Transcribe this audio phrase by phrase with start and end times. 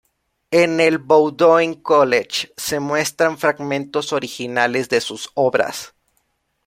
[0.49, 5.93] En el Bowdoin College se muestran fragmentos originales de sus obras.